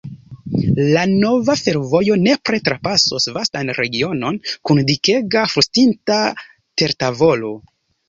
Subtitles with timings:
[0.95, 7.59] La nova fervojo nepre trapasos vastan regionon kun dikega frostinta tertavolo.